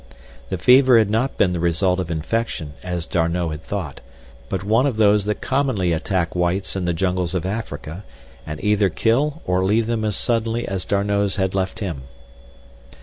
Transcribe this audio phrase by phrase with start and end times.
[0.49, 4.01] The fever had not been the result of infection, as D'Arnot had thought,
[4.49, 8.03] but one of those that commonly attack whites in the jungles of Africa,
[8.43, 12.01] and either kill or leave them as suddenly as D'Arnot's had left him.